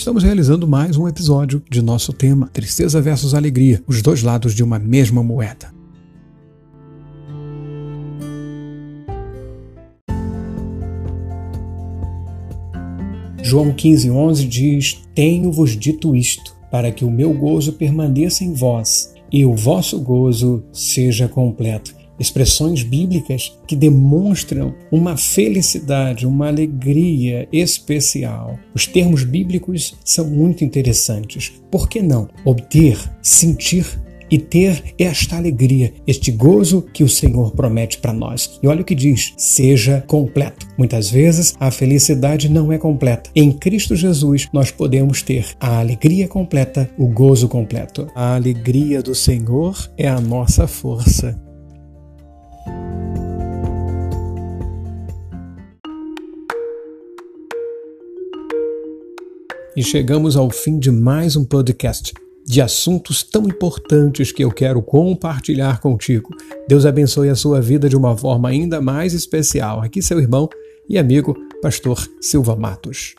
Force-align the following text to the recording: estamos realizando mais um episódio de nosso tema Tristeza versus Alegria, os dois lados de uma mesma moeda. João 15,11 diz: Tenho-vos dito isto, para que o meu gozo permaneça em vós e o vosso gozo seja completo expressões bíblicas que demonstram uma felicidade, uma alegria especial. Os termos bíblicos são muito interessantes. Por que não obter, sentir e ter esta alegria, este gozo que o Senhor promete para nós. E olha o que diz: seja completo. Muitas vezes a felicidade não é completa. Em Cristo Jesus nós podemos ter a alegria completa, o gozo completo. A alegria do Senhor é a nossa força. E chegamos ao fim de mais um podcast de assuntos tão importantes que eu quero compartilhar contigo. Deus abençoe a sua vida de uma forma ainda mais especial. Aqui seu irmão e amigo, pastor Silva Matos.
estamos 0.00 0.22
realizando 0.22 0.66
mais 0.66 0.96
um 0.96 1.06
episódio 1.06 1.62
de 1.68 1.82
nosso 1.82 2.10
tema 2.10 2.48
Tristeza 2.50 3.02
versus 3.02 3.34
Alegria, 3.34 3.82
os 3.86 4.00
dois 4.00 4.22
lados 4.22 4.54
de 4.54 4.64
uma 4.64 4.78
mesma 4.78 5.22
moeda. 5.22 5.74
João 13.42 13.74
15,11 13.74 14.48
diz: 14.48 15.02
Tenho-vos 15.14 15.76
dito 15.76 16.16
isto, 16.16 16.56
para 16.70 16.90
que 16.90 17.04
o 17.04 17.10
meu 17.10 17.34
gozo 17.34 17.74
permaneça 17.74 18.42
em 18.42 18.54
vós 18.54 19.12
e 19.30 19.44
o 19.44 19.54
vosso 19.54 20.00
gozo 20.00 20.64
seja 20.72 21.28
completo 21.28 21.99
expressões 22.20 22.82
bíblicas 22.82 23.58
que 23.66 23.74
demonstram 23.74 24.74
uma 24.92 25.16
felicidade, 25.16 26.26
uma 26.26 26.48
alegria 26.48 27.48
especial. 27.50 28.58
Os 28.74 28.86
termos 28.86 29.24
bíblicos 29.24 29.96
são 30.04 30.26
muito 30.28 30.62
interessantes. 30.62 31.52
Por 31.70 31.88
que 31.88 32.02
não 32.02 32.28
obter, 32.44 32.98
sentir 33.22 33.86
e 34.30 34.38
ter 34.38 34.94
esta 34.98 35.36
alegria, 35.36 35.92
este 36.06 36.30
gozo 36.30 36.82
que 36.82 37.02
o 37.02 37.08
Senhor 37.08 37.50
promete 37.50 37.98
para 37.98 38.12
nós. 38.12 38.58
E 38.62 38.66
olha 38.68 38.82
o 38.82 38.84
que 38.84 38.94
diz: 38.94 39.34
seja 39.36 40.04
completo. 40.06 40.68
Muitas 40.78 41.10
vezes 41.10 41.54
a 41.58 41.70
felicidade 41.70 42.48
não 42.48 42.72
é 42.72 42.78
completa. 42.78 43.30
Em 43.34 43.50
Cristo 43.50 43.96
Jesus 43.96 44.48
nós 44.52 44.70
podemos 44.70 45.22
ter 45.22 45.46
a 45.58 45.80
alegria 45.80 46.28
completa, 46.28 46.88
o 46.96 47.08
gozo 47.08 47.48
completo. 47.48 48.06
A 48.14 48.36
alegria 48.36 49.02
do 49.02 49.14
Senhor 49.14 49.76
é 49.96 50.08
a 50.08 50.20
nossa 50.20 50.66
força. 50.66 51.49
E 59.76 59.84
chegamos 59.84 60.36
ao 60.36 60.50
fim 60.50 60.80
de 60.80 60.90
mais 60.90 61.36
um 61.36 61.44
podcast 61.44 62.12
de 62.44 62.60
assuntos 62.60 63.22
tão 63.22 63.44
importantes 63.44 64.32
que 64.32 64.42
eu 64.42 64.50
quero 64.50 64.82
compartilhar 64.82 65.80
contigo. 65.80 66.30
Deus 66.66 66.84
abençoe 66.84 67.28
a 67.28 67.36
sua 67.36 67.60
vida 67.60 67.88
de 67.88 67.96
uma 67.96 68.16
forma 68.16 68.48
ainda 68.48 68.80
mais 68.80 69.14
especial. 69.14 69.80
Aqui 69.80 70.02
seu 70.02 70.18
irmão 70.18 70.48
e 70.88 70.98
amigo, 70.98 71.36
pastor 71.62 72.04
Silva 72.20 72.56
Matos. 72.56 73.14